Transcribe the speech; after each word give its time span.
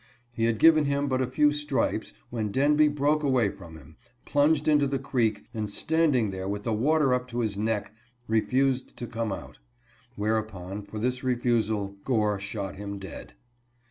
He 0.31 0.45
had 0.45 0.57
given 0.57 0.85
him 0.85 1.07
but 1.07 1.21
a 1.21 1.27
few 1.29 1.51
stripes 1.51 2.11
when 2.31 2.51
Denby 2.51 2.87
broke 2.87 3.21
away 3.21 3.49
from 3.49 3.77
him, 3.77 3.97
plunged 4.25 4.67
into 4.67 4.87
the 4.87 4.97
creek, 4.97 5.43
and, 5.53 5.69
stand 5.69 6.15
ing 6.15 6.31
there 6.31 6.47
with 6.49 6.63
the 6.63 6.73
water 6.73 7.13
up 7.13 7.27
to 7.27 7.41
his 7.41 7.55
neck, 7.55 7.93
refused 8.27 8.97
to 8.97 9.05
come 9.05 9.31
out; 9.31 9.59
whereupon, 10.15 10.81
for 10.81 10.97
this 10.97 11.23
refusal, 11.23 11.95
Gore 12.03 12.39
shot 12.39 12.77
Mm 12.77 12.99
dead! 12.99 13.33